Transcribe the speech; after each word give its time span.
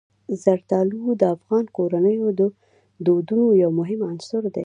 زردالو 0.43 1.01
د 1.21 1.23
افغان 1.35 1.65
کورنیو 1.77 2.27
د 2.39 2.41
دودونو 3.05 3.45
یو 3.63 3.71
مهم 3.79 3.99
عنصر 4.09 4.43
دی. 4.53 4.59